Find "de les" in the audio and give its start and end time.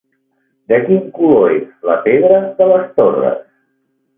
2.63-2.89